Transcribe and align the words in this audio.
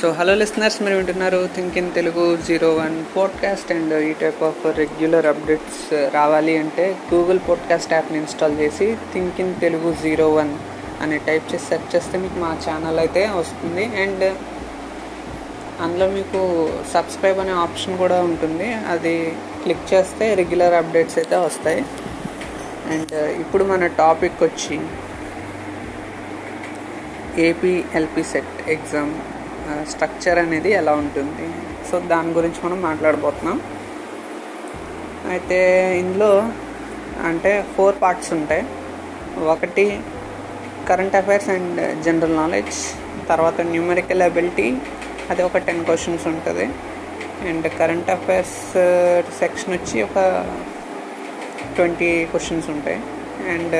So 0.00 0.10
hello 0.10 0.34
listeners 0.34 0.82
మీరు 0.82 0.96
వింటున్నారు 0.96 1.48
think 1.56 1.78
in 1.78 1.92
Telugu 1.92 2.36
zero 2.36 2.74
one 2.74 3.04
podcast 3.16 3.72
and 3.72 3.94
ఈ 3.94 4.12
type 4.12 4.42
of 4.42 4.66
regular 4.66 5.26
updates 5.26 6.14
రావాలి 6.14 6.56
అంటే 6.58 6.96
గూగుల్ 7.14 7.38
పాడ్కాస్ట్ 7.48 7.92
యాప్ని 7.92 8.18
ఇన్స్టాల్ 8.18 8.58
చేసి 8.60 8.96
think 9.12 9.40
in 9.40 9.54
Telugu 9.60 9.92
zero 9.92 10.34
one 10.34 10.58
అని 11.00 11.18
టైప్ 11.18 11.54
చేసి 11.54 11.64
సెర్చ్ 11.64 11.96
చేస్తే 11.96 12.18
మీకు 12.18 12.34
మా 12.34 12.58
ఛానల్ 12.68 12.98
అయితే 12.98 13.26
వస్తుంది. 13.26 13.84
అండ్ 13.84 14.24
అందులో 15.80 16.08
మీకు 16.10 16.40
సబ్స్క్రైబ్ 16.92 17.38
అనే 17.38 17.50
ఆప్షన్ 17.50 17.98
కూడా 17.98 18.22
ఉంటుంది. 18.22 18.72
అది 18.72 19.36
క్లిక్ 19.62 19.94
చేస్తే 19.94 20.34
రెగ్యులర్ 20.34 20.74
అప్డేట్స్ 20.74 21.18
అయితే 21.18 21.36
వస్తాయి. 21.36 21.84
అండ్ 22.86 23.12
ఇప్పుడు 23.40 23.64
మన 23.64 23.86
టాపిక్ 23.86 24.42
వచ్చి 24.42 24.80
AP 27.48 27.84
LP 27.94 28.22
CET 28.22 28.70
exam 28.70 29.14
structure 29.90 30.38
అనేది 30.38 30.70
ఎలా 30.80 30.92
ఉంటుంది. 31.02 31.46
సో 31.90 31.98
దాని 32.12 32.30
గురించి 32.32 32.60
మనం 32.64 32.82
మాట్లాడబోతున్నాం. 32.82 33.60
అయితే 35.30 35.58
ఇందులో 35.98 36.30
అంటే 37.28 37.66
ఫోర్ 37.76 37.96
పార్ట్స్ 38.02 38.32
ఉంటాయి. 38.32 38.64
ఒకటి 39.54 39.84
current 40.88 41.16
affairs 41.16 41.48
and 41.48 42.02
general 42.02 42.36
knowledge 42.36 42.78
తర్వాత 43.28 43.60
న్యూమరికల్ 43.60 44.22
అబిలిటీ 44.22 44.68
అది 45.30 45.42
ఒక 45.42 45.58
టెన్ 45.66 45.84
క్వశ్చన్స్ 45.84 46.26
ఉంటుంది. 46.26 46.66
అండ్ 47.48 47.66
కరెంట్ 47.78 48.10
అఫైర్స్ 48.10 48.56
సెక్షన్ 49.38 49.74
వచ్చి 49.74 49.98
ఒక 50.02 50.18
ట్వంటీ 51.76 52.10
క్వశ్చన్స్ 52.24 52.70
ఉంటాయి. 52.70 53.00
అండ్ 53.52 53.76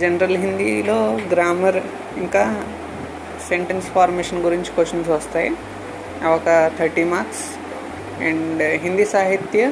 జనరల్ 0.00 0.36
హిందీలో 0.36 0.98
గ్రామర్ 1.32 1.78
ఇంకా 2.16 2.42
సెంటెన్స్ 3.50 3.86
ఫార్మేషన్ 3.96 4.40
గురించి 4.46 4.70
క్వశ్చన్స్ 4.76 5.10
వస్తాయి. 5.16 5.50
అవి 6.22 6.32
ఒక 6.38 6.48
థర్టీ 6.78 7.04
మార్క్స్ 7.12 7.44
అండ్ 8.28 8.62
హిందీ 8.84 9.06
సాహిత్య 9.14 9.62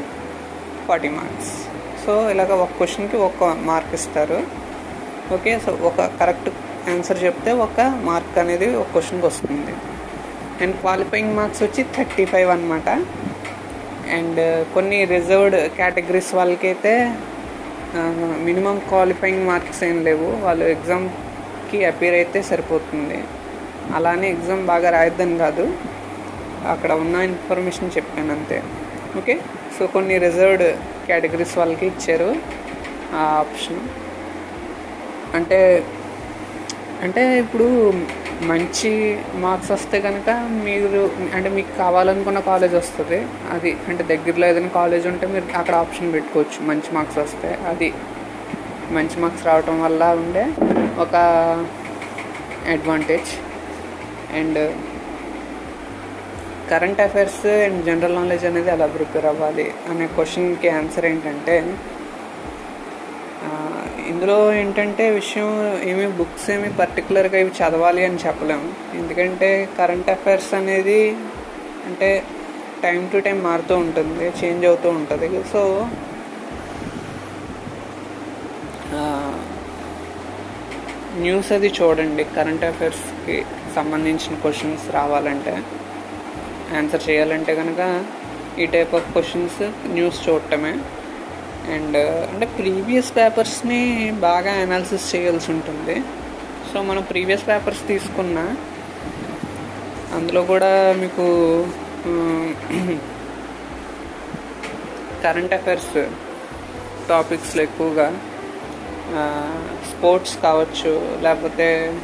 ఫార్టీ 0.88 1.10
మార్క్స్ 1.18 1.52
సో 2.04 2.14
ఇలాగ 2.32 2.50
ఒక 2.64 2.72
క్వశ్చన్కి 2.80 3.16
ఒక 3.28 3.44
మార్క్ 3.68 3.92
ఇస్తారు. 3.98 4.38
ఓకే 5.36 5.52
సో 5.64 5.70
ఒక 5.88 6.00
కరెక్ట్ 6.20 6.50
ఆన్సర్ 6.92 7.20
చెప్తే 7.26 7.52
ఒక 7.66 7.80
మార్క్ 8.08 8.36
అనేది 8.42 8.68
ఒక 8.80 8.88
క్వశ్చన్కి 8.94 9.26
వస్తుంది. 9.30 9.72
అండ్ 10.62 10.74
క్వాలిఫైయింగ్ 10.82 11.34
మార్క్స్ 11.38 11.62
వచ్చి 11.66 11.82
థర్టీ 11.96 12.24
ఫైవ్ 12.32 12.50
అనమాట 12.56 12.88
అండ్ 14.16 14.40
కొన్ని 14.74 14.98
రిజర్వ్డ్ 15.14 15.56
కేటగిరీస్ 15.78 16.30
వాళ్ళకైతే 16.38 16.92
మినిమం 18.48 18.76
క్వాలిఫైయింగ్ 18.90 19.44
మార్క్స్ 19.50 19.82
ఏం 19.88 19.98
లేవు. 20.08 20.28
వాళ్ళు 20.44 20.64
ఎగ్జామ్కి 20.74 21.78
అపీర్ 21.90 22.16
అయితే 22.20 22.38
సరిపోతుంది. 22.50 23.18
అలానే 23.94 24.30
ఎగ్జామ్ 24.30 24.66
బాగా 24.66 24.90
రాయొద్దని 24.90 25.38
కాదు. 25.38 25.74
అక్కడ 26.70 26.92
ఉన్న 26.92 27.16
ఇన్ఫర్మేషన్ 27.16 27.90
చెప్పాను 27.96 28.32
అంతే. 28.32 28.62
ఓకే? 29.16 29.40
సో 29.78 29.86
కొన్ని 29.86 30.18
రిజర్వ్డ్ 30.18 30.76
కేటగిరీస్ 31.06 31.58
వాళ్ళకి 31.58 31.86
ఇచ్చారు 31.86 32.36
ఆ 33.12 33.16
ఆప్షన్. 33.16 33.80
అంటే 35.34 35.84
అంటే 37.02 37.38
ఇప్పుడు 37.38 37.92
మంచి 38.42 39.18
మార్క్స్ 39.34 39.70
వస్తే 39.70 40.00
కనుక 40.00 40.30
మీరు 40.64 41.10
అంటే 41.34 41.48
మీకు 41.48 41.78
కావాలనుకున్న 41.78 42.40
కాలేజ్ 42.40 42.74
వస్తుంది. 42.74 43.26
అది 43.50 43.76
అంటే 43.88 44.16
దగ్గరలో 44.16 44.46
ఏదైనా 44.46 44.68
కాలేజ్ 44.68 45.06
ఉంటే 45.06 45.26
మీరు 45.26 45.56
అక్కడ 45.56 45.74
ఆప్షన్ 45.74 46.12
పెట్టుకోవచ్చు. 46.12 46.66
మంచి 46.66 46.94
మార్క్స్ 46.94 47.18
వస్తే 47.18 47.58
అది. 47.68 47.94
మంచి 48.90 49.20
మార్క్స్ 49.20 49.46
రావటం 49.46 49.82
వల్ల 49.82 50.04
ఉండే 50.04 50.46
ఒక 50.98 51.14
advantage. 52.70 53.55
And 54.38 54.60
current 56.70 57.00
affairs 57.00 57.44
and 57.66 57.80
general 57.88 58.14
knowledge 58.14 58.46
అనేది 58.46 58.70
ఎలా 58.70 58.86
ప్రిపేర్ 58.86 59.26
అవ్వాలి 59.32 59.66
అనే 59.90 60.06
క్వశ్చన్కి 60.16 60.68
ఆన్సర్ 60.78 61.06
ఏంటంటే 61.10 61.56
ఇందులో 64.10 64.36
ఏంటంటే 64.52 65.04
విషయం 65.10 65.48
ఏమి 65.90 66.06
బుక్స్ 66.18 66.50
ఏమి 66.50 66.68
పర్టికులర్గా 66.80 67.38
ఇవి 67.38 67.52
చదవాలి 67.60 68.02
అని 68.04 68.18
చెప్పలేము 68.26 68.68
ఎందుకంటే 69.00 69.48
కరెంట్ 69.78 70.10
అఫైర్స్ 70.10 70.50
అనేది 70.54 71.00
అంటే 71.86 72.10
టైం 72.84 73.00
టు 73.12 73.18
టైం 73.26 73.38
మారుతూ 73.42 73.74
ఉంటుంది 73.76 74.26
చేంజ్ 74.40 74.64
అవుతూ 74.66 74.88
ఉంటుంది. 74.90 75.28
సో 75.52 75.60
న్యూస్ 81.24 81.50
అది 81.56 81.68
చూడండి. 81.78 82.24
కరెంట్ 82.36 82.64
అఫైర్స్కి 82.64 83.36
సంబంధించిన 83.76 84.34
క్వశ్చన్స్ 84.42 84.84
రావాలంటే 84.98 85.54
ఆన్సర్ 86.78 87.04
చేయాలంటే 87.08 87.52
కనుక 87.54 87.80
ఈ 88.62 88.66
టైప్ 88.74 88.92
ఆఫ్ 88.98 89.08
క్వశ్చన్స్ 89.12 89.58
న్యూస్ 89.96 90.18
చూడటమే. 90.28 90.74
అండ్ 91.74 91.98
అంటే 92.30 92.46
ప్రీవియస్ 92.58 93.10
పేపర్స్ని 93.16 93.82
బాగా 94.26 94.52
అనాలిసిస్ 94.64 95.06
చేయాల్సి 95.14 95.48
ఉంటుంది. 95.52 95.96
సో 96.70 96.76
మనం 96.82 97.02
ప్రీవియస్ 97.02 97.44
పేపర్స్ 97.48 97.82
తీసుకున్న 97.88 98.38
అందులో 100.16 100.42
కూడా 100.52 100.70
మీకు 101.02 101.26
కరెంట్ 105.22 105.54
అఫైర్స్ 105.56 105.94
టాపిక్స్లో 107.08 107.60
ఎక్కువగా 107.62 108.06
స్పోర్ట్స్ 109.90 110.42
కావచ్చు 110.42 111.18
లేకపోతే 111.22 112.00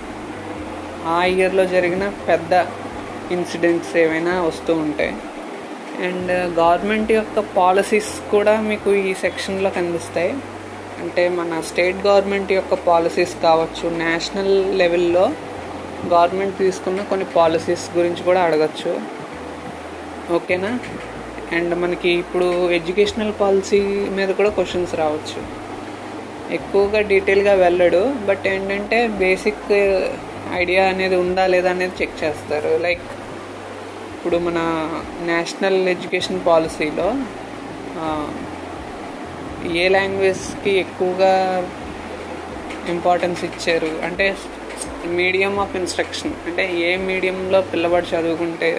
ఆ 1.07 1.25
ఇయర్లో 1.25 1.65
జరిగిన 1.65 2.13
పెద్ద 2.29 2.53
ఇన్సిడెంట్స్ 3.33 3.97
ఏమైనా 3.97 4.43
వస్తూ 4.43 4.75
ఉంటాయి. 4.75 5.11
అండ్ 6.05 6.59
గవర్నమెంట్ 6.59 7.13
యొక్క 7.13 7.39
పాలసీస్ 7.39 8.31
కూడా 8.31 8.61
మీకు 8.61 8.95
ఈ 8.95 9.15
సెక్షన్లో 9.15 9.71
కనిపిస్తాయి. 9.71 10.33
అంటే 11.01 11.29
మన 11.29 11.61
స్టేట్ 11.61 12.07
గవర్నమెంట్ 12.07 12.53
యొక్క 12.53 12.75
పాలసీస్ 12.75 13.43
కావచ్చు 13.43 13.97
నేషనల్ 13.97 14.79
లెవెల్లో 14.79 15.31
గవర్నమెంట్ 16.07 16.59
తీసుకున్న 16.59 17.03
కొన్ని 17.03 17.27
పాలసీస్ 17.27 17.97
గురించి 17.97 18.23
కూడా 18.23 18.43
అడగచ్చు. 18.43 19.01
ఓకేనా? 20.35 20.79
అండ్ 21.53 21.75
మనకి 21.75 22.11
ఇప్పుడు 22.11 22.71
ఎడ్యుకేషనల్ 22.71 23.33
పాలసీ 23.41 23.81
మీద 24.11 24.29
కూడా 24.29 24.51
క్వశ్చన్స్ 24.51 24.95
రావచ్చు. 24.95 25.62
ఎక్కువగా 26.59 27.01
డీటెయిల్గా 27.11 27.55
వెళ్ళడు 27.65 28.03
బట్ 28.29 28.45
ఏంటంటే 28.53 28.99
బేసిక్ 29.23 29.67
ఐడియా 30.61 30.83
అనేది 30.93 31.17
ఉందా 31.25 31.45
లేదా 31.53 31.69
అనేది 31.75 31.95
చెక్ 32.01 32.17
చేస్తారు. 32.23 32.73
లైక్ 32.87 33.05
ఇప్పుడు 34.17 34.37
మన 34.47 34.59
నేషనల్ 35.31 35.81
ఎడ్యుకేషన్ 35.95 36.41
పాలసీలో 36.49 37.09
ఏ 39.83 39.85
లాంగ్వేజ్కి 39.97 40.73
ఎక్కువగా 40.85 41.33
ఇంపార్టెన్స్ 42.95 43.43
ఇచ్చారు? 43.49 43.91
అంటే 44.07 44.27
మీడియం 45.21 45.55
ఆఫ్ 45.65 45.77
ఇన్స్ట్రక్షన్ 45.81 46.35
అంటే 46.49 46.65
ఏ 46.89 46.91
మీడియంలో 47.09 47.59
పిల్లవాడు 47.73 48.07
చదువుకుంటే 48.13 48.71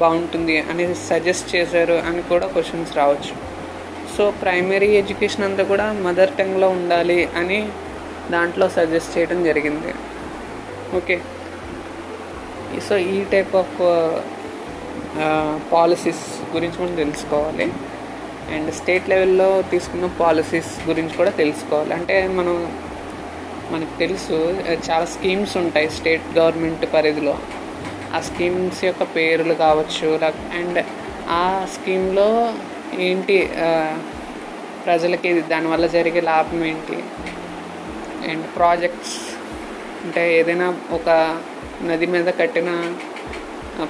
బాగుంటుంది 0.00 0.56
అనేది 0.70 0.96
సజెస్ట్ 1.10 1.48
చేశారు 1.54 1.96
అని 2.08 2.20
కూడా 2.32 2.46
క్వశ్చన్స్ 2.54 2.92
రావచ్చు. 3.00 3.34
సో 4.18 4.30
ప్రైమరీ 4.30 4.86
ఎడ్యుకేషన్ 4.86 5.44
అంతా 5.44 5.62
కూడా 5.62 5.92
మదర్ 5.92 6.30
టంగ్లో 6.30 6.68
ఉండాలి 6.68 7.28
అని 7.36 7.68
దాంట్లో 8.30 8.68
సజెస్ట్ 8.68 9.18
చేయడం 9.18 9.44
జరిగింది. 9.44 9.94
ఓకే. 10.96 11.20
సో 12.88 12.96
ఈ 12.96 13.24
టైప్ 13.24 13.56
ఆఫ్ 13.56 13.76
పాలసీస్ 15.72 16.54
గురించి 16.54 16.82
మనం 16.82 16.94
తెలుసుకోవాలి. 16.94 17.72
అండ్ 18.54 18.74
స్టేట్ 18.74 19.08
లెవెల్లో 19.08 19.62
తీసుకున్న 19.62 20.06
పాలసీస్ 20.06 20.88
గురించి 20.88 21.14
కూడా 21.14 21.30
తెలుసుకోవాలి. 21.30 21.94
అంటే 21.94 22.28
మనం 22.28 22.76
మనకు 23.70 23.98
తెలుసు 23.98 24.62
చాలా 24.90 25.04
స్కీమ్స్ 25.04 25.56
ఉంటాయి 25.56 25.90
స్టేట్ 25.90 26.38
గవర్నమెంట్ 26.38 26.92
పరిధిలో. 26.94 27.38
ఆ 28.14 28.20
స్కీమ్స్ 28.20 28.84
యొక్క 28.84 29.02
పేర్లు 29.02 29.54
కావచ్చు 29.54 30.20
అండ్ 30.58 30.84
ఆ 31.30 31.66
స్కీమ్లో 31.74 32.54
ఏంటి 33.06 33.36
ప్రజలకి 34.84 35.30
దానివల్ల 35.42 35.86
జరిగే 35.86 36.20
లాభం 36.20 36.60
ఏంటి? 36.64 36.98
అండ్ 38.30 38.44
ప్రాజెక్ట్స్ 38.56 39.16
అంటే 40.04 40.22
ఏదైనా 40.38 40.66
ఒక 40.92 41.08
నది 41.88 42.06
మీద 42.06 42.28
కట్టిన 42.40 42.70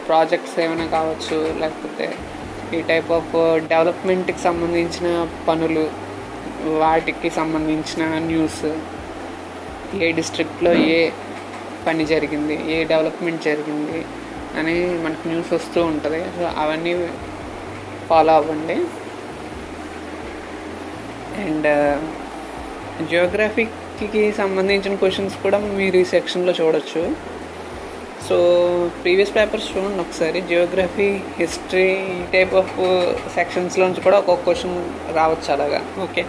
ప్రాజెక్ట్స్ 0.08 0.60
ఏమైనా 0.60 0.86
కావచ్చు 0.86 1.36
లేకపోతే 1.60 2.06
ఈ 2.76 2.80
టైప్ 2.80 3.10
ఆఫ్ 3.12 3.32
డెవలప్మెంట్కి 3.68 4.38
సంబంధించిన 4.38 5.08
పనులు 5.48 5.84
వాటికి 6.82 7.30
సంబంధించిన 7.30 8.04
న్యూస్ 8.30 8.64
ఏ 10.04 10.08
డిస్ట్రిక్ట్లో 10.12 10.72
ఏ 10.96 11.10
పని 11.86 12.04
జరిగింది 12.06 12.56
ఏ 12.74 12.84
డెవలప్మెంట్ 12.84 13.42
జరిగింది 13.42 14.00
అని 14.58 14.74
మనకు 15.04 15.24
న్యూస్ 15.28 15.52
వస్తూ 15.52 15.80
ఉంటుంది. 15.84 16.20
సో 16.36 16.44
అవన్నీ 16.62 16.92
ఫాలో 18.08 18.32
అవ్వండి. 18.32 18.74
అండ్ 21.44 22.00
జియోగ్రఫీకి 23.08 24.32
సంబంధించిన 24.32 24.94
క్వశ్చన్స్ 24.94 25.42
కూడా 25.42 25.58
మీరు 25.58 25.96
ఈ 25.96 26.04
సెక్షన్లో 26.04 26.52
చూడొచ్చు. 26.60 27.16
సో 28.28 28.36
ప్రీవియస్ 29.02 29.36
పేపర్స్ 29.36 29.76
చూడండి 29.76 30.00
ఒకసారి. 30.00 30.40
జియోగ్రఫీ 30.40 31.20
హిస్టరీ 31.38 31.92
ఈ 31.92 32.22
టైప్ 32.32 32.54
ఆఫ్ 32.54 32.72
సెక్షన్స్లోంచి 33.34 34.00
కూడా 34.00 34.18
ఒక్కొక్క 34.18 34.44
క్వశ్చన్ 34.44 34.84
రావచ్చు 35.16 35.52
అలాగా. 35.52 35.80
ఓకే. 36.02 36.22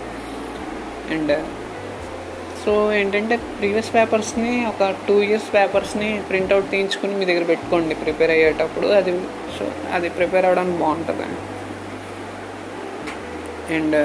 అండ్ 1.11 1.45
సో 2.65 2.93
ఏంటంటే 2.93 3.35
ప్రీవియస్ 3.37 3.93
పేపర్స్ని 3.93 4.65
ఒక 4.65 4.95
టూ 5.07 5.21
ఇయర్స్ 5.21 5.53
పేపర్స్ని 5.53 6.21
ప్రింట్అవుట్ 6.29 6.71
తీయించుకుని 6.71 7.15
మీ 7.15 7.25
దగ్గర 7.25 7.43
పెట్టుకోండి 7.43 7.95
ప్రిపేర్ 7.95 8.31
అయ్యేటప్పుడు. 8.31 8.87
అది 8.87 9.19
సో 9.59 9.71
అది 9.93 10.09
ప్రిపేర్ 10.09 10.45
అవ్వడానికి 10.45 10.77
బాగుంటుంది. 10.77 11.23
And 13.75 13.97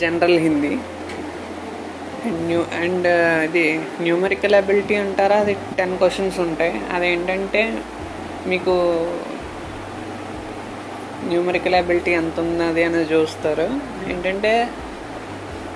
general 0.00 0.38
Hindi 0.38 0.74
and 2.26 2.40
new 2.46 2.64
and 2.80 3.06
ఇది 3.44 3.80
న్యూమరికల్ 4.00 4.54
అబిలిటీ 4.54 4.94
అంటారా? 4.94 5.36
అది 5.36 5.56
టెన్ 5.78 5.98
క్వశ్చన్స్ 5.98 6.38
ఉంటాయి. 6.40 6.74
అదేంటంటే 6.92 7.62
మీకు 8.46 8.74
న్యూమరికల్ 11.28 11.74
అబిలిటీ 11.74 12.10
ఎంత 12.10 12.40
ఉన్నది 12.40 12.84
అనేది 12.84 13.14
చూస్తారు. 13.14 13.68
ఏంటంటే 14.10 14.70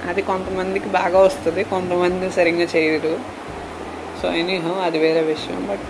అది 0.08 0.22
కొంతమందికి 0.22 0.88
బాగా 0.88 1.18
వస్తుంది 1.18 1.64
కొంతమంది 1.64 2.32
సరిగ్గా 2.32 2.66
చేయరు. 2.76 3.20
సో 4.22 4.32
ఎనీహో 4.32 4.72
అది 4.72 4.98
వేరే 4.98 5.20
విషయం. 5.20 5.66
బట్ 5.70 5.88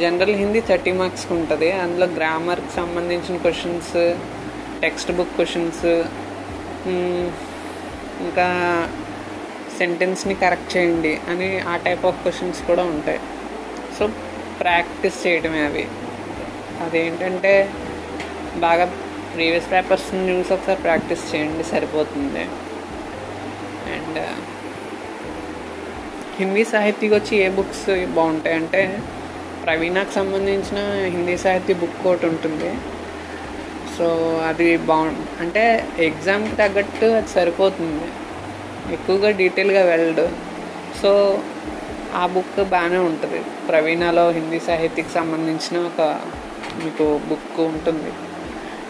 జనరల్ 0.00 0.36
హిందీ 0.40 0.60
థర్టీ 0.68 0.92
మార్క్స్కి 1.00 1.32
ఉంటుంది. 1.38 1.68
అందులో 1.82 2.06
గ్రామర్కి 2.18 2.72
సంబంధించిన 2.76 3.36
క్వశ్చన్స్ 3.44 3.92
టెక్స్ట్ 4.82 5.12
బుక్ 5.18 5.34
క్వశ్చన్స్ 5.36 5.86
ఇంకా 8.26 8.46
సెంటెన్స్ని 9.78 10.34
కరెక్ట్ 10.42 10.72
చేయండి 10.76 11.12
అని 11.30 11.48
ఆ 11.72 11.74
టైప్ 11.86 12.02
ఆఫ్ 12.08 12.18
క్వశ్చన్స్ 12.22 12.60
కూడా 12.68 12.82
ఉంటాయి. 12.94 13.20
సో 13.98 14.06
ప్రాక్టీస్ 14.62 15.18
చేయడమే 15.26 15.62
అవి. 15.68 15.84
అదేంటంటే 16.84 17.52
బాగా 18.66 18.84
ప్రీవియస్ 19.34 19.68
పేపర్స్ని 19.72 20.22
చూసి 20.30 20.52
ఒకసారి 20.56 20.80
ప్రాక్టీస్ 20.86 21.24
చేయండి 21.30 21.64
సరిపోతుంది. 21.72 22.44
అండ్ 23.94 24.20
హిందీ 26.38 26.64
సాహితీకి 26.72 27.14
వచ్చి 27.14 27.34
ఏ 27.46 27.48
బుక్స్ 27.58 27.88
బాగుంటాయి 28.18 28.56
అంటే 28.60 28.82
ప్రవీణకు 29.64 30.10
సంబంధించిన 30.10 30.78
హిందీ 31.08 31.36
సాహిత్య 31.36 31.74
బుక్ 31.74 32.06
ఒకటి 32.06 32.26
ఉంటుంది. 32.26 32.70
సో 33.98 34.06
అది 34.48 34.76
బాగు 34.76 35.12
అంటే 35.40 35.88
ఎగ్జామ్కి 35.98 36.56
తగ్గట్టు 36.56 37.06
అది 37.06 37.28
సరిపోతుంది. 37.28 38.06
ఎక్కువగా 38.92 39.30
డీటెయిల్గా 39.30 39.82
వెళ్ళడు 39.84 40.28
సో 41.02 41.10
ఆ 42.14 42.26
బుక్ 42.26 42.64
బాగానే 42.64 42.96
ఉంటుంది. 42.96 43.40
ప్రవీణలో 43.68 44.30
హిందీ 44.30 44.60
సాహిత్యకి 44.60 45.10
సంబంధించిన 45.10 45.78
ఒక 45.78 46.00
మీకు 46.84 47.20
బుక్ 47.28 47.60
ఉంటుంది. 47.60 48.12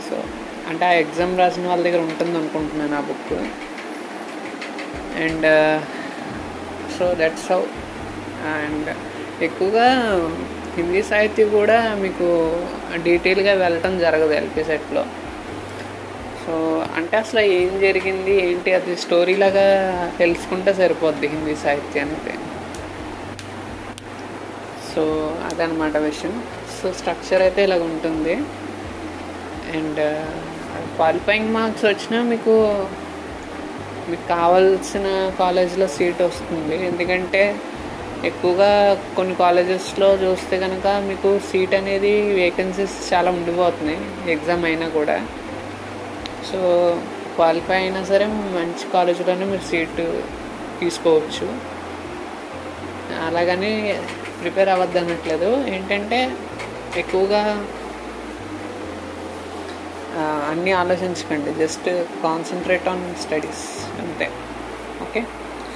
సో 0.09 0.23
అంటే 0.69 0.85
ఆ 0.85 0.93
ఎగ్జామ్ 0.93 1.39
రాసిన 1.39 1.69
వాళ్ళ 1.69 1.85
దగ్గర 1.85 2.01
ఉంటుంది 2.01 2.39
అనుకుంటున్నాను 2.39 2.97
ఆ 2.97 3.01
book. 3.01 3.35
And 5.23 5.49
so 6.99 7.15
that's 7.15 7.53
how. 7.53 7.63
And 8.45 8.97
ఎక్కువగా 9.43 9.87
హిందీ 10.81 11.03
సాహిత్యం 11.11 11.49
కూడా 11.59 11.79
మీకు 12.05 12.29
డీటెయిల్గా 13.06 13.55
వెళ్ళటం 13.65 13.94
జరగదు 14.05 14.35
ఎల్పీ 14.41 14.62
సెట్లో. 14.71 15.03
సో 16.44 16.55
అంటే 16.99 17.15
అసలు 17.17 17.41
ఏం 17.41 17.73
జరిగింది 17.81 18.35
ఏంటి? 18.44 18.71
అది 18.79 18.93
స్టోరీ 18.97 19.35
లాగా 19.43 19.67
తెలుసుకుంటే 20.19 20.73
సరిపోద్ది 20.81 21.27
హిందీ 21.35 21.55
సాహిత్యానికి 21.65 22.35
సో 24.93 25.03
అదనమాట 25.49 25.97
విషయం. 26.09 26.32
సో 26.77 26.93
స్ట్రక్చర్ 26.93 27.43
అయితే 27.47 27.61
ఇలాగ 27.67 27.83
ఉంటుంది. 27.93 28.35
అండ్ 29.79 30.00
క్వాలిఫైయింగ్ 30.97 31.53
మార్క్స్ 31.56 31.85
వచ్చినా 31.85 32.19
మీకు 32.33 32.55
మీకు 34.11 34.25
కావాల్సిన 34.29 35.06
కాలేజ్లో 35.38 35.87
సీట్ 35.97 36.23
వస్తుంది. 36.23 36.76
ఎందుకంటే 36.87 37.43
ఎక్కువగా 38.25 39.03
కొన్ని 39.17 39.35
కాలేజెస్లో 39.35 40.15
చూస్తే 40.15 40.61
కనుక 40.61 40.87
మీకు 40.87 41.41
సీట్ 41.51 41.75
అనేది 41.75 42.23
వేకెన్సీస్ 42.33 43.15
చాలా 43.15 43.31
ఉండిపోతున్నాయి 43.31 44.33
ఎగ్జామ్ 44.33 44.65
అయినా 44.65 44.89
కూడా. 44.89 45.27
సో 46.53 46.59
క్వాలిఫై 47.35 47.75
అయినా 47.75 48.05
సరే 48.05 48.27
మంచి 48.27 48.93
కాలేజీలోనే 48.93 49.45
మీరు 49.45 49.61
సీటు 49.61 50.23
తీసుకోవచ్చు. 50.81 51.47
అలాగని 53.27 54.01
ప్రిపేర్ 54.41 54.69
అవ్వద్దు 54.69 54.99
అనట్లేదు 54.99 55.65
ఏంటంటే 55.69 56.37
ఎక్కువగా 56.97 57.67
అన్నీ 60.23 60.73
ఆలోచించకండి. 60.73 61.67
జస్ట్ 61.67 62.05
కాన్సన్ట్రేట్ 62.23 62.89
ఆన్ 62.89 63.15
స్టడీస్ 63.15 63.65
అంతే. 64.01 64.31
ఓకే? 65.03 65.21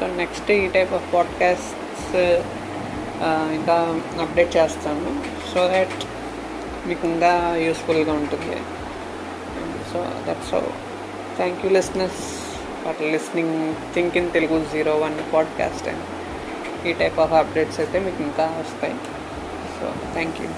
సో 0.01 0.07
నెక్స్ట్ 0.07 0.51
ఈ 0.51 0.69
టైప్ 0.69 0.93
ఆఫ్ 0.93 1.15
పాడ్కాస్ట్స్ 1.95 2.17
ఇంకా 3.57 3.77
అప్డేట్ 4.23 4.57
చేస్తాను. 4.57 5.11
సో 5.55 5.61
దట్ 5.69 6.05
మీకు 6.89 7.07
ఇంకా 7.07 7.57
యూస్ఫుల్గా 7.57 8.13
ఉంటుంది. 8.13 8.59
So 9.93 10.01
that's 10.29 10.51
so 10.51 10.61
thank 11.37 11.65
you 11.65 11.71
listeners 11.71 12.25
for 12.85 13.03
listening 13.03 13.75
think 13.95 14.17
in 14.17 14.31
Telugu 14.31 14.65
zero 14.73 14.97
one 14.97 15.35
podcast 15.35 15.89
and 15.89 16.87
ఈ 16.89 16.93
టైప్ 16.93 17.19
ఆఫ్ 17.19 17.33
అప్డేట్స్ 17.33 17.81
అయితే 17.81 17.99
మీకు 17.99 18.23
ఇంకా 18.23 18.45
వస్తాయి. 18.61 18.97
So 19.79 19.87
thank 20.13 20.41
you 20.43 20.49